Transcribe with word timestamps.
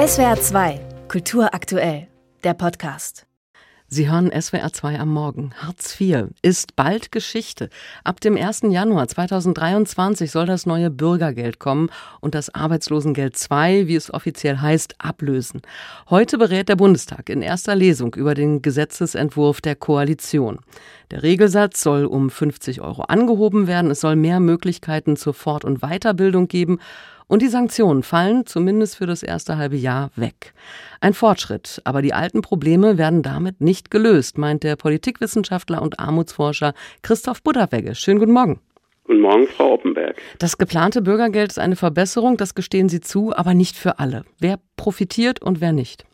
SWR 0.00 0.40
2, 0.40 0.80
Kultur 1.08 1.52
aktuell, 1.52 2.08
der 2.42 2.54
Podcast. 2.54 3.26
Sie 3.86 4.10
hören 4.10 4.30
SWR 4.32 4.72
2 4.72 4.98
am 4.98 5.12
Morgen. 5.12 5.52
Hartz 5.58 6.00
IV 6.00 6.28
ist 6.40 6.74
bald 6.74 7.12
Geschichte. 7.12 7.68
Ab 8.02 8.18
dem 8.22 8.34
1. 8.34 8.62
Januar 8.70 9.08
2023 9.08 10.30
soll 10.30 10.46
das 10.46 10.64
neue 10.64 10.88
Bürgergeld 10.88 11.58
kommen 11.58 11.90
und 12.20 12.34
das 12.34 12.54
Arbeitslosengeld 12.54 13.36
II, 13.50 13.88
wie 13.88 13.94
es 13.94 14.10
offiziell 14.14 14.56
heißt, 14.56 14.94
ablösen. 14.96 15.60
Heute 16.08 16.38
berät 16.38 16.70
der 16.70 16.76
Bundestag 16.76 17.28
in 17.28 17.42
erster 17.42 17.74
Lesung 17.74 18.14
über 18.14 18.32
den 18.32 18.62
Gesetzesentwurf 18.62 19.60
der 19.60 19.76
Koalition. 19.76 20.60
Der 21.10 21.22
Regelsatz 21.22 21.82
soll 21.82 22.06
um 22.06 22.30
50 22.30 22.80
Euro 22.80 23.02
angehoben 23.02 23.66
werden. 23.66 23.90
Es 23.90 24.00
soll 24.00 24.16
mehr 24.16 24.40
Möglichkeiten 24.40 25.16
zur 25.16 25.34
Fort- 25.34 25.66
und 25.66 25.80
Weiterbildung 25.80 26.48
geben 26.48 26.78
und 27.30 27.42
die 27.42 27.48
Sanktionen 27.48 28.02
fallen 28.02 28.44
zumindest 28.44 28.96
für 28.96 29.06
das 29.06 29.22
erste 29.22 29.56
halbe 29.56 29.76
Jahr 29.76 30.10
weg. 30.16 30.52
Ein 31.00 31.14
Fortschritt, 31.14 31.80
aber 31.84 32.02
die 32.02 32.12
alten 32.12 32.42
Probleme 32.42 32.98
werden 32.98 33.22
damit 33.22 33.60
nicht 33.60 33.92
gelöst, 33.92 34.36
meint 34.36 34.64
der 34.64 34.74
Politikwissenschaftler 34.74 35.80
und 35.80 36.00
Armutsforscher 36.00 36.74
Christoph 37.02 37.44
Budderwegge. 37.44 37.94
Schönen 37.94 38.18
guten 38.18 38.32
Morgen. 38.32 38.58
Guten 39.04 39.20
Morgen, 39.20 39.46
Frau 39.46 39.74
Oppenberg. 39.74 40.16
Das 40.40 40.58
geplante 40.58 41.02
Bürgergeld 41.02 41.52
ist 41.52 41.60
eine 41.60 41.76
Verbesserung, 41.76 42.36
das 42.36 42.56
gestehen 42.56 42.88
Sie 42.88 43.00
zu, 43.00 43.32
aber 43.34 43.54
nicht 43.54 43.76
für 43.76 44.00
alle. 44.00 44.24
Wer 44.40 44.58
profitiert 44.76 45.40
und 45.40 45.60
wer 45.60 45.72
nicht? 45.72 46.04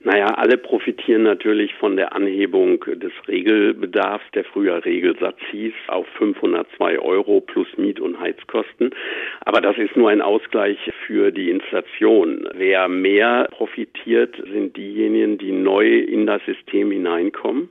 Naja, 0.00 0.26
alle 0.26 0.56
profitieren 0.56 1.24
natürlich 1.24 1.74
von 1.74 1.96
der 1.96 2.14
Anhebung 2.14 2.78
des 2.86 3.12
Regelbedarfs, 3.26 4.24
der 4.34 4.44
früher 4.44 4.84
Regelsatz 4.84 5.38
hieß, 5.50 5.74
auf 5.88 6.06
502 6.18 7.00
Euro 7.00 7.40
plus 7.40 7.66
Miet- 7.76 8.00
und 8.00 8.20
Heizkosten. 8.20 8.94
Aber 9.40 9.60
das 9.60 9.76
ist 9.78 9.96
nur 9.96 10.10
ein 10.10 10.22
Ausgleich 10.22 10.78
für 11.06 11.32
die 11.32 11.50
Inflation. 11.50 12.48
Wer 12.54 12.88
mehr 12.88 13.48
profitiert, 13.50 14.36
sind 14.52 14.76
diejenigen, 14.76 15.38
die 15.38 15.52
neu 15.52 15.98
in 15.98 16.26
das 16.26 16.40
System 16.44 16.90
hineinkommen 16.92 17.68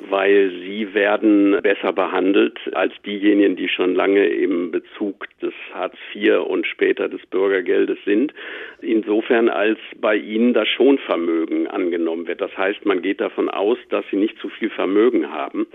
weil 0.00 0.50
sie 0.50 0.94
werden 0.94 1.58
besser 1.62 1.92
behandelt 1.92 2.58
als 2.72 2.92
diejenigen, 3.04 3.56
die 3.56 3.68
schon 3.68 3.94
lange 3.94 4.26
im 4.26 4.70
Bezug 4.70 5.26
des 5.40 5.52
Hartz 5.74 5.96
IV 6.14 6.40
und 6.46 6.66
später 6.66 7.08
des 7.08 7.24
Bürgergeldes 7.26 7.98
sind. 8.04 8.32
Insofern 8.80 9.48
als 9.48 9.78
bei 10.00 10.16
ihnen 10.16 10.54
das 10.54 10.68
Schonvermögen 10.68 11.66
angenommen 11.66 12.28
wird. 12.28 12.40
Das 12.40 12.56
heißt, 12.56 12.86
man 12.86 13.02
geht 13.02 13.20
davon 13.20 13.48
aus, 13.48 13.78
dass 13.90 14.04
sie 14.10 14.16
nicht 14.16 14.38
zu 14.38 14.48
viel 14.48 14.70
Vermögen 14.70 15.32
haben, 15.32 15.66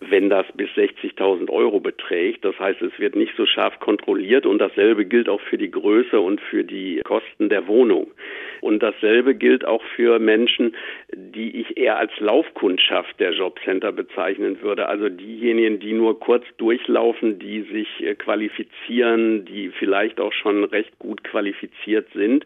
wenn 0.00 0.28
das 0.28 0.46
bis 0.54 0.70
60.000 0.70 1.48
Euro 1.50 1.78
beträgt. 1.78 2.44
Das 2.44 2.58
heißt, 2.58 2.82
es 2.82 2.98
wird 2.98 3.14
nicht 3.14 3.34
so 3.36 3.46
scharf 3.46 3.78
kontrolliert 3.78 4.44
und 4.44 4.58
dasselbe 4.58 5.04
gilt 5.04 5.28
auch 5.28 5.40
für 5.40 5.58
die 5.58 5.70
Größe 5.70 6.18
und 6.20 6.40
für 6.40 6.64
die 6.64 7.00
Kosten 7.04 7.48
der 7.48 7.68
Wohnung. 7.68 8.10
Und 8.60 8.82
dasselbe 8.82 9.34
gilt 9.34 9.64
auch 9.64 9.82
für 9.94 10.18
Menschen, 10.18 10.74
die 11.12 11.60
ich 11.60 11.76
eher 11.76 11.98
als 11.98 12.10
Laufkundschaft 12.18 13.20
der 13.20 13.32
Jobcenter 13.68 13.92
bezeichnen 13.92 14.60
würde. 14.62 14.88
Also 14.88 15.08
diejenigen, 15.08 15.78
die 15.78 15.92
nur 15.92 16.18
kurz 16.18 16.44
durchlaufen, 16.56 17.38
die 17.38 17.62
sich 17.62 17.88
äh, 18.00 18.14
qualifizieren, 18.14 19.44
die 19.44 19.70
vielleicht 19.78 20.20
auch 20.20 20.32
schon 20.32 20.64
recht 20.64 20.98
gut 20.98 21.22
qualifiziert 21.24 22.08
sind, 22.14 22.44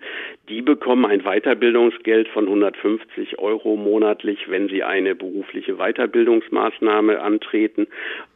die 0.48 0.62
bekommen 0.62 1.06
ein 1.06 1.22
Weiterbildungsgeld 1.22 2.28
von 2.28 2.46
150 2.46 3.38
Euro 3.38 3.76
monatlich, 3.76 4.48
wenn 4.48 4.68
sie 4.68 4.82
eine 4.82 5.14
berufliche 5.14 5.76
Weiterbildungsmaßnahme 5.76 7.20
antreten. 7.20 7.86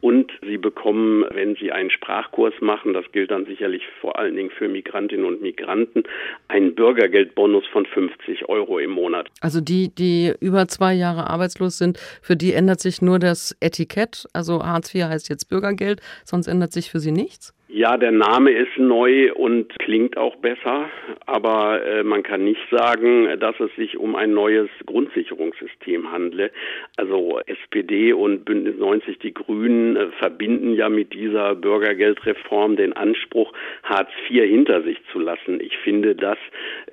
Und 0.01 0.31
sie 0.45 0.57
bekommen, 0.57 1.25
wenn 1.31 1.55
sie 1.55 1.71
einen 1.71 1.91
Sprachkurs 1.91 2.53
machen, 2.61 2.93
das 2.93 3.05
gilt 3.11 3.31
dann 3.31 3.45
sicherlich 3.45 3.83
vor 3.99 4.17
allen 4.17 4.35
Dingen 4.35 4.51
für 4.51 4.69
Migrantinnen 4.69 5.25
und 5.25 5.41
Migranten, 5.41 6.03
einen 6.47 6.75
Bürgergeldbonus 6.75 7.65
von 7.67 7.85
50 7.85 8.47
Euro 8.47 8.79
im 8.79 8.91
Monat. 8.91 9.29
Also 9.41 9.59
die, 9.59 9.93
die 9.93 10.33
über 10.39 10.67
zwei 10.67 10.93
Jahre 10.93 11.29
arbeitslos 11.29 11.77
sind, 11.77 11.99
für 12.21 12.35
die 12.35 12.53
ändert 12.53 12.76
sich 12.79 13.01
nur 13.01 13.19
das 13.19 13.55
Etikett. 13.59 14.27
Also 14.33 14.63
Hartz 14.63 14.93
IV 14.93 15.05
heißt 15.05 15.29
jetzt 15.29 15.49
Bürgergeld, 15.49 16.01
sonst 16.25 16.47
ändert 16.47 16.73
sich 16.73 16.91
für 16.91 16.99
sie 16.99 17.11
nichts? 17.11 17.53
Ja, 17.77 17.95
der 17.95 18.11
Name 18.11 18.49
ist 18.49 18.75
neu 18.79 19.31
und 19.35 19.77
klingt 19.77 20.17
auch 20.17 20.35
besser, 20.37 20.89
aber 21.27 21.85
äh, 21.85 22.03
man 22.03 22.23
kann 22.23 22.43
nicht 22.43 22.67
sagen, 22.71 23.39
dass 23.39 23.59
es 23.59 23.69
sich 23.75 23.99
um 23.99 24.15
ein 24.15 24.33
neues 24.33 24.67
Grundsicherungssystem 24.87 26.11
handle. 26.11 26.49
Also 26.95 27.39
SPD 27.45 28.13
und 28.13 28.45
Bündnis 28.45 28.79
90 28.79 29.19
Die 29.19 29.31
Grünen 29.31 29.95
äh, 29.95 30.07
verbinden 30.17 30.73
ja 30.73 30.89
mit 30.89 31.13
dieser 31.13 31.53
Bürgergeldreform 31.53 32.77
den 32.77 32.93
Anspruch, 32.93 33.53
Hartz 33.83 34.09
IV 34.27 34.45
hinter 34.45 34.81
sich 34.81 34.97
zu 35.11 35.19
lassen. 35.19 35.59
Ich 35.61 35.77
finde, 35.77 36.15
das 36.15 36.39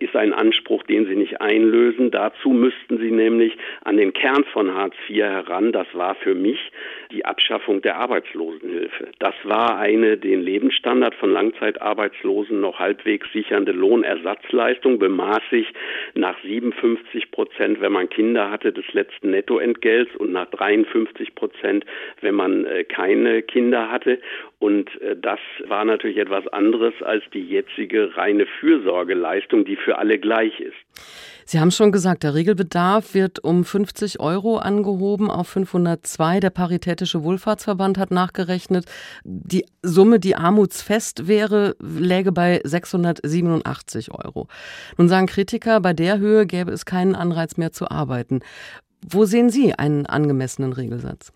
ist 0.00 0.15
ein 0.15 0.34
Anspruch, 0.34 0.83
den 0.83 1.06
sie 1.06 1.17
nicht 1.17 1.41
einlösen. 1.41 2.11
Dazu 2.11 2.50
müssten 2.50 2.99
sie 2.99 3.11
nämlich 3.11 3.56
an 3.84 3.97
den 3.97 4.12
Kern 4.12 4.44
von 4.53 4.75
Hartz 4.75 4.97
IV 5.09 5.23
heran. 5.23 5.73
Das 5.73 5.87
war 5.94 6.15
für 6.17 6.34
mich 6.34 6.59
die 7.11 7.25
Abschaffung 7.25 7.81
der 7.81 7.97
Arbeitslosenhilfe. 7.97 9.12
Das 9.19 9.34
war 9.44 9.78
eine 9.78 10.19
den 10.19 10.43
Leben 10.43 10.73
Lebensstandard 10.75 11.15
von 11.15 11.33
Langzeitarbeitslosen 11.33 12.61
noch 12.61 12.79
halbwegs 12.79 13.29
sichernde 13.33 13.73
Lohnersatzleistung 13.73 14.99
bemaß 14.99 15.43
sich 15.51 15.67
nach 16.15 16.37
57 16.43 17.31
Prozent, 17.31 17.81
wenn 17.81 17.93
man 17.93 18.09
Kinder 18.09 18.51
hatte, 18.51 18.73
des 18.73 18.85
letzten 18.93 19.31
Nettoentgelts 19.31 20.15
und 20.17 20.33
nach 20.33 20.47
53 20.51 21.35
Prozent, 21.35 21.85
wenn 22.21 22.35
man 22.35 22.65
äh, 22.65 22.85
keine 22.85 23.43
Kinder 23.43 23.91
hatte. 23.91 24.19
Und 24.59 25.01
äh, 25.01 25.17
das 25.17 25.39
war 25.67 25.85
natürlich 25.85 26.19
etwas 26.19 26.47
anderes 26.49 26.95
als 27.03 27.23
die 27.33 27.47
jetzige 27.47 28.17
reine 28.17 28.47
Fürsorgeleistung, 28.47 29.65
die 29.65 29.77
für 29.77 29.99
alle 29.99 30.19
gleich 30.19 30.59
ist. 30.61 31.34
Sie 31.47 31.60
haben 31.60 31.71
schon 31.71 31.93
gesagt, 31.93 32.22
der 32.22 32.34
Regelbedarf 32.34 33.15
wird 33.15 33.43
um 33.44 33.65
50 33.65 34.21
Euro 34.21 34.56
angehoben 34.56 35.31
auf 35.31 35.49
502. 35.49 36.41
Der 36.41 36.50
Paritätische 36.50 37.22
Wohlfahrtsverband 37.22 37.99
hat 37.99 38.10
nachgerechnet, 38.10 38.87
die 39.25 39.66
Summe, 39.82 40.19
die 40.19 40.37
armutsfest 40.37 41.27
wäre, 41.27 41.77
läge 41.81 42.32
bei 42.32 42.60
687 42.65 44.10
Euro. 44.12 44.49
Nun 44.97 45.09
sagen 45.09 45.27
Kritiker, 45.27 45.81
bei 45.81 45.93
der 45.93 46.19
Höhe 46.19 46.47
gäbe 46.47 46.72
es 46.72 46.87
keinen 46.87 47.15
Anreiz 47.15 47.56
mehr 47.56 47.72
zu 47.72 47.91
arbeiten. 47.91 48.41
Wo 49.06 49.26
sehen 49.26 49.50
Sie 49.50 49.75
einen 49.75 50.06
angemessenen 50.06 50.72
Regelsatz? 50.72 51.32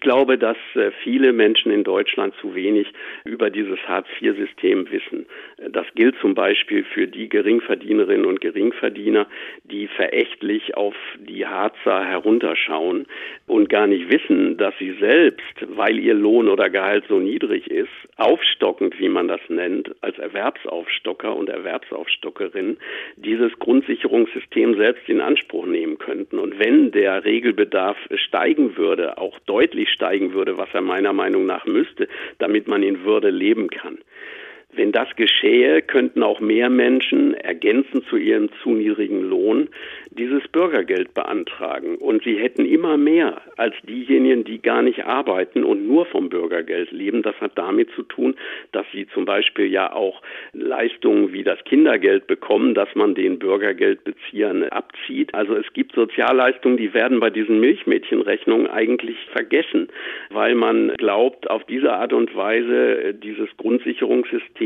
Ich 0.00 0.08
glaube, 0.08 0.38
dass 0.38 0.56
äh, 0.76 0.92
viele 1.04 1.34
Menschen 1.34 1.70
in 1.70 1.84
Deutschland 1.84 2.32
zu 2.40 2.54
wenig 2.54 2.86
über 3.26 3.50
dieses 3.50 3.78
Hartz-IV-System 3.86 4.90
wissen. 4.90 5.26
Das 5.68 5.84
gilt 5.94 6.16
zum 6.22 6.34
Beispiel 6.34 6.84
für 6.84 7.06
die 7.06 7.28
Geringverdienerinnen 7.28 8.24
und 8.24 8.40
Geringverdiener, 8.40 9.26
die 9.64 9.88
verächtlich 9.88 10.74
auf 10.74 10.94
die 11.18 11.46
Harzer 11.46 12.02
herunterschauen 12.06 13.04
und 13.46 13.68
gar 13.68 13.86
nicht 13.86 14.10
wissen, 14.10 14.56
dass 14.56 14.72
sie 14.78 14.96
selbst, 14.98 15.42
weil 15.76 15.98
ihr 15.98 16.14
Lohn 16.14 16.48
oder 16.48 16.70
Gehalt 16.70 17.04
so 17.06 17.18
niedrig 17.18 17.70
ist, 17.70 17.90
aufstockend, 18.16 18.98
wie 18.98 19.10
man 19.10 19.28
das 19.28 19.42
nennt, 19.48 19.94
als 20.00 20.18
Erwerbsaufstocker 20.18 21.36
und 21.36 21.50
Erwerbsaufstockerin, 21.50 22.78
dieses 23.16 23.52
Grundsicherungssystem 23.58 24.78
selbst 24.78 25.06
in 25.10 25.20
Anspruch 25.20 25.66
nehmen 25.66 25.98
könnten. 25.98 26.38
Und 26.38 26.58
wenn 26.58 26.90
der 26.90 27.22
Regelbedarf 27.26 27.98
steigen 28.14 28.78
würde, 28.78 29.18
auch 29.18 29.38
deutlich 29.40 29.89
deutlich 29.89 29.89
steigen 29.90 30.32
würde, 30.32 30.56
was 30.56 30.68
er 30.72 30.80
meiner 30.80 31.12
Meinung 31.12 31.46
nach 31.46 31.66
müsste, 31.66 32.08
damit 32.38 32.68
man 32.68 32.82
in 32.82 33.04
Würde 33.04 33.30
leben 33.30 33.68
kann. 33.68 33.98
Wenn 34.72 34.92
das 34.92 35.08
geschehe, 35.16 35.82
könnten 35.82 36.22
auch 36.22 36.38
mehr 36.38 36.70
Menschen 36.70 37.34
ergänzend 37.34 38.04
zu 38.08 38.16
ihrem 38.16 38.50
zu 38.62 38.70
niedrigen 38.70 39.28
Lohn 39.28 39.68
dieses 40.10 40.46
Bürgergeld 40.48 41.12
beantragen. 41.12 41.96
Und 41.96 42.22
sie 42.22 42.36
hätten 42.36 42.64
immer 42.64 42.96
mehr 42.96 43.42
als 43.56 43.74
diejenigen, 43.88 44.44
die 44.44 44.62
gar 44.62 44.82
nicht 44.82 45.04
arbeiten 45.04 45.64
und 45.64 45.86
nur 45.88 46.06
vom 46.06 46.28
Bürgergeld 46.28 46.92
leben. 46.92 47.22
Das 47.22 47.34
hat 47.40 47.52
damit 47.56 47.90
zu 47.96 48.04
tun, 48.04 48.36
dass 48.70 48.86
sie 48.92 49.08
zum 49.08 49.24
Beispiel 49.24 49.66
ja 49.66 49.92
auch 49.92 50.22
Leistungen 50.52 51.32
wie 51.32 51.42
das 51.42 51.62
Kindergeld 51.64 52.28
bekommen, 52.28 52.74
dass 52.74 52.94
man 52.94 53.16
den 53.16 53.40
Bürgergeldbeziehern 53.40 54.64
abzieht. 54.64 55.34
Also 55.34 55.56
es 55.56 55.72
gibt 55.72 55.94
Sozialleistungen, 55.96 56.76
die 56.76 56.94
werden 56.94 57.18
bei 57.18 57.30
diesen 57.30 57.58
Milchmädchenrechnungen 57.58 58.68
eigentlich 58.68 59.16
vergessen, 59.32 59.88
weil 60.30 60.54
man 60.54 60.92
glaubt, 60.96 61.50
auf 61.50 61.64
diese 61.64 61.92
Art 61.92 62.12
und 62.12 62.34
Weise 62.36 63.14
dieses 63.14 63.48
Grundsicherungssystem 63.56 64.59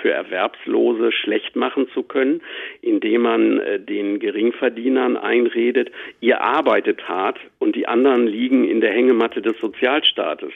für 0.00 0.10
Erwerbslose 0.10 1.12
schlecht 1.12 1.56
machen 1.56 1.88
zu 1.92 2.02
können, 2.02 2.40
indem 2.80 3.22
man 3.22 3.58
äh, 3.58 3.80
den 3.80 4.18
Geringverdienern 4.20 4.70
Verdienern 4.80 5.16
einredet, 5.16 5.90
ihr 6.20 6.40
arbeitet 6.40 7.08
hart 7.08 7.38
und 7.58 7.76
die 7.76 7.86
anderen 7.86 8.26
liegen 8.26 8.64
in 8.68 8.80
der 8.80 8.92
Hängematte 8.92 9.42
des 9.42 9.58
Sozialstaates. 9.60 10.52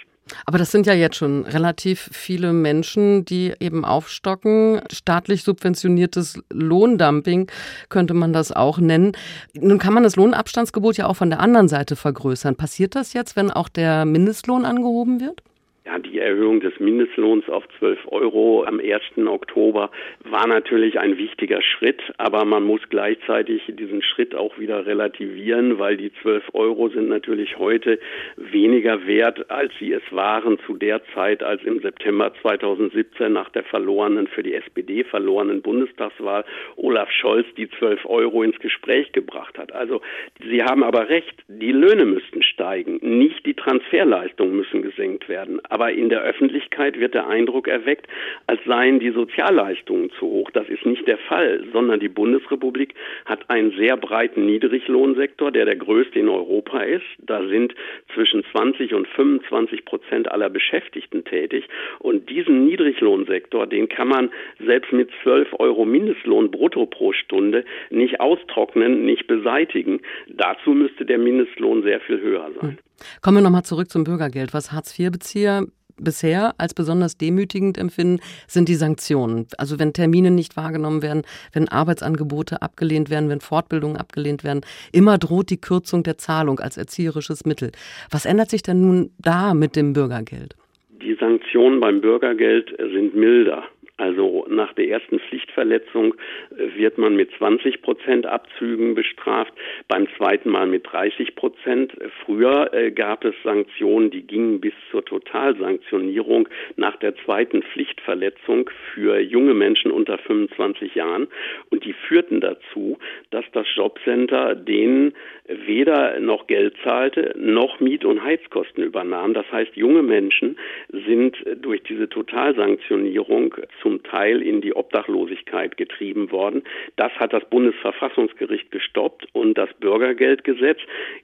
Aber 0.46 0.56
das 0.56 0.70
sind 0.70 0.86
ja 0.86 0.94
jetzt 0.94 1.16
schon 1.16 1.44
relativ 1.44 2.08
viele 2.12 2.52
Menschen, 2.52 3.24
die 3.26 3.52
eben 3.60 3.84
aufstocken. 3.84 4.80
Staatlich 4.90 5.42
subventioniertes 5.42 6.42
Lohndumping 6.50 7.50
könnte 7.90 8.14
man 8.14 8.32
das 8.32 8.50
auch 8.50 8.78
nennen. 8.78 9.12
Nun 9.54 9.78
kann 9.78 9.92
man 9.92 10.02
das 10.02 10.16
Lohnabstandsgebot 10.16 10.96
ja 10.96 11.06
auch 11.06 11.16
von 11.16 11.28
der 11.28 11.40
anderen 11.40 11.68
Seite 11.68 11.94
vergrößern. 11.94 12.56
Passiert 12.56 12.94
das 12.94 13.12
jetzt, 13.12 13.36
wenn 13.36 13.50
auch 13.50 13.68
der 13.68 14.06
Mindestlohn 14.06 14.64
angehoben 14.64 15.20
wird? 15.20 15.42
Ja, 15.84 15.98
die 15.98 16.13
die 16.14 16.20
Erhöhung 16.20 16.60
des 16.60 16.78
Mindestlohns 16.78 17.48
auf 17.48 17.64
12 17.80 17.98
Euro 18.06 18.62
am 18.64 18.78
1. 18.78 19.26
Oktober 19.26 19.90
war 20.22 20.46
natürlich 20.46 21.00
ein 21.00 21.18
wichtiger 21.18 21.60
Schritt, 21.60 22.00
aber 22.18 22.44
man 22.44 22.62
muss 22.62 22.80
gleichzeitig 22.88 23.62
diesen 23.66 24.00
Schritt 24.00 24.32
auch 24.32 24.56
wieder 24.56 24.86
relativieren, 24.86 25.80
weil 25.80 25.96
die 25.96 26.12
12 26.22 26.50
Euro 26.52 26.88
sind 26.88 27.08
natürlich 27.08 27.58
heute 27.58 27.98
weniger 28.36 29.08
wert, 29.08 29.50
als 29.50 29.72
sie 29.80 29.92
es 29.92 30.02
waren 30.10 30.58
zu 30.66 30.74
der 30.74 31.00
Zeit, 31.14 31.42
als 31.42 31.64
im 31.64 31.80
September 31.80 32.32
2017 32.42 33.32
nach 33.32 33.48
der 33.48 33.64
verlorenen, 33.64 34.28
für 34.28 34.44
die 34.44 34.54
SPD 34.54 35.02
verlorenen 35.02 35.62
Bundestagswahl 35.62 36.44
Olaf 36.76 37.10
Scholz 37.10 37.46
die 37.56 37.68
12 37.68 38.04
Euro 38.06 38.44
ins 38.44 38.58
Gespräch 38.60 39.10
gebracht 39.10 39.58
hat. 39.58 39.72
Also 39.72 40.00
Sie 40.48 40.62
haben 40.62 40.84
aber 40.84 41.08
recht, 41.08 41.34
die 41.48 41.72
Löhne 41.72 42.04
müssten 42.04 42.44
steigen, 42.44 42.98
nicht 43.02 43.44
die 43.46 43.54
Transferleistungen 43.54 44.54
müssen 44.54 44.82
gesenkt 44.82 45.28
werden. 45.28 45.60
Aber 45.68 45.90
in 45.90 46.03
der 46.08 46.22
Öffentlichkeit 46.22 46.98
wird 46.98 47.14
der 47.14 47.28
Eindruck 47.28 47.68
erweckt, 47.68 48.06
als 48.46 48.60
seien 48.64 49.00
die 49.00 49.10
Sozialleistungen 49.10 50.10
zu 50.18 50.26
hoch. 50.26 50.50
Das 50.52 50.68
ist 50.68 50.84
nicht 50.86 51.06
der 51.06 51.18
Fall, 51.18 51.64
sondern 51.72 52.00
die 52.00 52.08
Bundesrepublik 52.08 52.94
hat 53.24 53.48
einen 53.50 53.72
sehr 53.72 53.96
breiten 53.96 54.46
Niedriglohnsektor, 54.46 55.50
der 55.50 55.64
der 55.64 55.76
größte 55.76 56.18
in 56.18 56.28
Europa 56.28 56.80
ist. 56.80 57.04
Da 57.18 57.46
sind 57.46 57.74
zwischen 58.14 58.44
20 58.52 58.94
und 58.94 59.08
25 59.08 59.84
Prozent 59.84 60.30
aller 60.30 60.50
Beschäftigten 60.50 61.24
tätig. 61.24 61.64
Und 61.98 62.28
diesen 62.30 62.64
Niedriglohnsektor, 62.66 63.66
den 63.66 63.88
kann 63.88 64.08
man 64.08 64.30
selbst 64.64 64.92
mit 64.92 65.10
12 65.22 65.48
Euro 65.58 65.84
Mindestlohn 65.84 66.50
brutto 66.50 66.86
pro 66.86 67.12
Stunde 67.12 67.64
nicht 67.90 68.20
austrocknen, 68.20 69.04
nicht 69.04 69.26
beseitigen. 69.26 70.00
Dazu 70.28 70.70
müsste 70.70 71.04
der 71.04 71.18
Mindestlohn 71.18 71.82
sehr 71.82 72.00
viel 72.00 72.20
höher 72.20 72.50
sein. 72.60 72.78
Kommen 73.22 73.38
wir 73.38 73.42
nochmal 73.42 73.64
zurück 73.64 73.90
zum 73.90 74.04
Bürgergeld. 74.04 74.54
Was 74.54 74.72
Hartz-IV-Bezieher 74.72 75.66
bisher 75.96 76.54
als 76.58 76.74
besonders 76.74 77.16
demütigend 77.16 77.78
empfinden, 77.78 78.20
sind 78.46 78.68
die 78.68 78.74
Sanktionen. 78.74 79.46
Also 79.58 79.78
wenn 79.78 79.92
Termine 79.92 80.30
nicht 80.30 80.56
wahrgenommen 80.56 81.02
werden, 81.02 81.22
wenn 81.52 81.68
Arbeitsangebote 81.68 82.62
abgelehnt 82.62 83.10
werden, 83.10 83.28
wenn 83.28 83.40
Fortbildungen 83.40 83.96
abgelehnt 83.96 84.44
werden, 84.44 84.62
immer 84.92 85.18
droht 85.18 85.50
die 85.50 85.60
Kürzung 85.60 86.02
der 86.02 86.18
Zahlung 86.18 86.60
als 86.60 86.76
erzieherisches 86.76 87.44
Mittel. 87.44 87.72
Was 88.10 88.26
ändert 88.26 88.50
sich 88.50 88.62
denn 88.62 88.80
nun 88.80 89.10
da 89.18 89.54
mit 89.54 89.76
dem 89.76 89.92
Bürgergeld? 89.92 90.56
Die 91.02 91.14
Sanktionen 91.20 91.80
beim 91.80 92.00
Bürgergeld 92.00 92.74
sind 92.78 93.14
milder. 93.14 93.64
Also 93.96 94.44
nach 94.48 94.72
der 94.72 94.88
ersten 94.88 95.20
Pflichtverletzung 95.20 96.14
äh, 96.50 96.76
wird 96.76 96.98
man 96.98 97.14
mit 97.14 97.30
20 97.38 97.80
Prozent 97.80 98.26
Abzügen 98.26 98.96
bestraft, 98.96 99.52
beim 99.86 100.08
zweiten 100.16 100.50
Mal 100.50 100.66
mit 100.66 100.84
30 100.90 101.36
Prozent. 101.36 101.92
Früher 102.24 102.74
äh, 102.74 102.90
gab 102.90 103.24
es 103.24 103.36
Sanktionen, 103.44 104.10
die 104.10 104.22
gingen 104.22 104.60
bis 104.60 104.72
zur 104.90 105.04
Totalsanktionierung 105.04 106.48
nach 106.74 106.96
der 106.96 107.14
zweiten 107.18 107.62
Pflichtverletzung 107.62 108.68
für 108.92 109.20
junge 109.20 109.54
Menschen 109.54 109.92
unter 109.92 110.18
25 110.18 110.96
Jahren 110.96 111.28
und 111.70 111.84
die 111.84 111.92
führten 111.92 112.40
dazu, 112.40 112.98
dass 113.30 113.44
das 113.52 113.66
Jobcenter 113.76 114.56
denen 114.56 115.14
weder 115.46 116.18
noch 116.18 116.48
Geld 116.48 116.74
zahlte, 116.82 117.32
noch 117.36 117.78
Miet- 117.78 118.04
und 118.04 118.24
Heizkosten 118.24 118.82
übernahm. 118.82 119.34
Das 119.34 119.50
heißt, 119.52 119.76
junge 119.76 120.02
Menschen 120.02 120.58
sind 120.88 121.36
durch 121.60 121.82
diese 121.84 122.08
Totalsanktionierung 122.08 123.54
zum 123.84 124.02
Teil 124.02 124.40
in 124.40 124.62
die 124.62 124.74
Obdachlosigkeit 124.74 125.76
getrieben 125.76 126.32
worden. 126.32 126.62
Das 126.96 127.12
hat 127.12 127.34
das 127.34 127.44
Bundesverfassungsgericht 127.50 128.70
gestoppt 128.70 129.28
und 129.32 129.58
das 129.58 129.68
Bürgergeldgesetz 129.78 130.78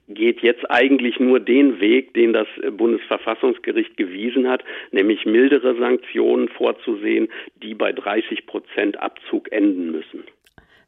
geht 0.09 0.41
jetzt 0.43 0.71
eigentlich 0.71 1.19
nur 1.19 1.41
den 1.41 1.81
Weg, 1.81 2.13
den 2.13 2.35
das 2.35 2.47
Bundesverfassungsgericht 2.71 3.97
gewiesen 3.97 4.47
hat, 4.49 4.63
nämlich 4.93 5.25
mildere 5.25 5.75
Sanktionen 5.79 6.49
vorzusehen, 6.49 7.29
die 7.63 7.75
bei 7.75 7.93
30 7.93 8.47
Prozent 8.47 9.01
Abzug 9.01 9.51
enden 9.51 9.91
müssen. 9.91 10.25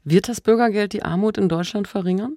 Wird 0.04 0.28
das 0.28 0.42
Bürgergeld 0.42 0.92
die 0.92 1.02
Armut 1.02 1.38
in 1.38 1.48
Deutschland 1.48 1.88
verringern? 1.88 2.36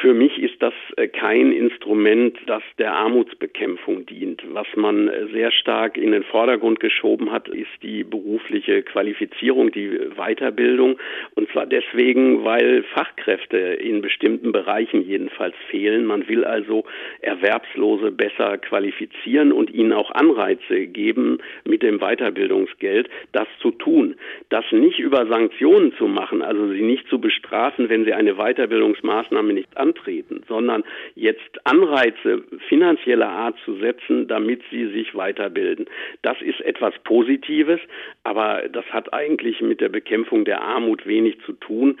Für 0.00 0.12
mich 0.12 0.38
ist 0.38 0.53
das 0.64 0.74
äh, 0.96 1.08
kein 1.08 1.52
Instrument, 1.52 2.36
das 2.46 2.62
der 2.78 2.94
Armutsbekämpfung 2.94 4.06
dient. 4.06 4.42
Was 4.52 4.66
man 4.76 5.08
äh, 5.08 5.26
sehr 5.32 5.50
stark 5.50 5.96
in 5.96 6.12
den 6.12 6.24
Vordergrund 6.24 6.80
geschoben 6.80 7.30
hat, 7.30 7.48
ist 7.48 7.70
die 7.82 8.04
berufliche 8.04 8.82
Qualifizierung, 8.82 9.70
die 9.72 9.90
Weiterbildung. 10.16 10.98
Und 11.34 11.48
zwar 11.50 11.66
deswegen, 11.66 12.44
weil 12.44 12.82
Fachkräfte 12.94 13.56
in 13.58 14.02
bestimmten 14.02 14.52
Bereichen 14.52 15.02
jedenfalls 15.02 15.54
fehlen. 15.70 16.04
Man 16.06 16.28
will 16.28 16.44
also 16.44 16.84
Erwerbslose 17.20 18.10
besser 18.10 18.58
qualifizieren 18.58 19.52
und 19.52 19.72
ihnen 19.72 19.92
auch 19.92 20.10
Anreize 20.10 20.86
geben, 20.86 21.38
mit 21.64 21.82
dem 21.82 21.98
Weiterbildungsgeld 21.98 23.08
das 23.32 23.48
zu 23.60 23.70
tun. 23.70 24.16
Das 24.48 24.64
nicht 24.70 24.98
über 24.98 25.26
Sanktionen 25.26 25.92
zu 25.94 26.08
machen, 26.08 26.42
also 26.42 26.68
sie 26.68 26.82
nicht 26.82 27.08
zu 27.08 27.18
bestrafen, 27.20 27.88
wenn 27.88 28.04
sie 28.04 28.12
eine 28.12 28.34
Weiterbildungsmaßnahme 28.34 29.52
nicht 29.52 29.76
an 29.76 29.94
antreten, 29.94 30.42
sondern 30.54 30.84
jetzt 31.16 31.50
Anreize 31.64 32.44
finanzieller 32.68 33.28
Art 33.28 33.56
zu 33.64 33.74
setzen, 33.78 34.28
damit 34.28 34.62
sie 34.70 34.86
sich 34.86 35.12
weiterbilden. 35.16 35.86
Das 36.22 36.40
ist 36.40 36.60
etwas 36.60 36.94
Positives, 37.02 37.80
aber 38.22 38.68
das 38.70 38.84
hat 38.92 39.12
eigentlich 39.12 39.60
mit 39.60 39.80
der 39.80 39.88
Bekämpfung 39.88 40.44
der 40.44 40.62
Armut 40.62 41.06
wenig 41.06 41.40
zu 41.44 41.54
tun. 41.54 41.98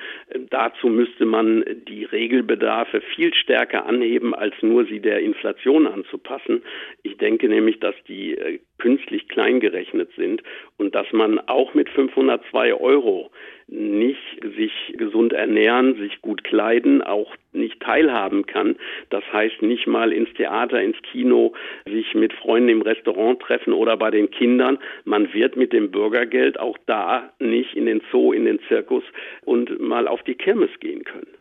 Dazu 0.50 0.86
müsste 0.88 1.24
man 1.26 1.64
die 1.88 2.04
Regelbedarfe 2.04 3.00
viel 3.00 3.34
stärker 3.34 3.86
anheben, 3.86 4.34
als 4.34 4.54
nur 4.62 4.84
sie 4.86 5.00
der 5.00 5.18
Inflation 5.18 5.88
anzupassen. 5.88 6.62
Ich 7.02 7.16
denke 7.16 7.48
nämlich, 7.48 7.80
dass 7.80 7.96
die 8.06 8.36
äh, 8.36 8.60
künstlich 8.84 9.28
klein 9.28 9.60
gerechnet 9.60 10.10
sind 10.14 10.42
und 10.76 10.94
dass 10.94 11.10
man 11.10 11.38
auch 11.38 11.72
mit 11.72 11.88
502 11.88 12.74
Euro 12.74 13.30
nicht 13.66 14.44
sich 14.58 14.72
gesund 14.98 15.32
ernähren, 15.32 15.94
sich 15.96 16.20
gut 16.20 16.44
kleiden, 16.44 17.00
auch 17.00 17.34
nicht 17.54 17.80
teilhaben 17.80 18.44
kann. 18.44 18.76
Das 19.08 19.24
heißt 19.32 19.62
nicht 19.62 19.86
mal 19.86 20.12
ins 20.12 20.28
Theater, 20.34 20.82
ins 20.82 21.00
Kino, 21.00 21.54
sich 21.86 22.14
mit 22.14 22.34
Freunden 22.34 22.68
im 22.68 22.82
Restaurant 22.82 23.40
treffen 23.40 23.72
oder 23.72 23.96
bei 23.96 24.10
den 24.10 24.30
Kindern. 24.30 24.78
Man 25.06 25.32
wird 25.32 25.56
mit 25.56 25.72
dem 25.72 25.90
Bürgergeld 25.90 26.60
auch 26.60 26.76
da 26.84 27.32
nicht 27.38 27.74
in 27.74 27.86
den 27.86 28.02
Zoo, 28.12 28.34
in 28.34 28.44
den 28.44 28.60
Zirkus 28.68 29.04
und 29.46 29.80
mal 29.80 30.06
auf 30.06 30.22
die 30.24 30.34
Kirmes 30.34 30.78
gehen 30.80 31.04
können. 31.04 31.33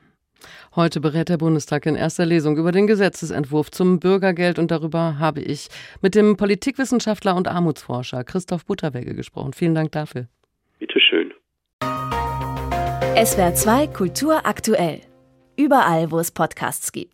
Heute 0.75 1.01
berät 1.01 1.29
der 1.29 1.37
Bundestag 1.37 1.85
in 1.85 1.95
erster 1.95 2.25
Lesung 2.25 2.57
über 2.57 2.71
den 2.71 2.87
Gesetzesentwurf 2.87 3.71
zum 3.71 3.99
Bürgergeld 3.99 4.59
und 4.59 4.71
darüber 4.71 5.19
habe 5.19 5.41
ich 5.41 5.67
mit 6.01 6.15
dem 6.15 6.37
Politikwissenschaftler 6.37 7.35
und 7.35 7.47
Armutsforscher 7.47 8.23
Christoph 8.23 8.65
Butterwege 8.65 9.13
gesprochen. 9.15 9.53
Vielen 9.53 9.75
Dank 9.75 9.91
dafür. 9.91 10.27
Bitte 10.79 10.99
schön. 10.99 11.33
SWR 13.15 13.53
2 13.53 13.87
Kultur 13.87 14.45
aktuell. 14.45 15.01
Überall, 15.55 16.09
wo 16.09 16.19
es 16.19 16.31
Podcasts 16.31 16.91
gibt. 16.91 17.11